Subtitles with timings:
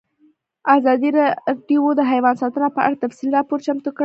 [0.75, 3.99] ازادي راډیو د حیوان ساتنه په اړه تفصیلي راپور چمتو کړی.